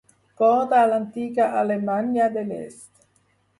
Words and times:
Corda 0.39 0.79
a 0.83 0.87
l'antiga 0.91 1.47
Alemanya 1.63 2.33
de 2.39 2.47
l'Est. 2.51 2.91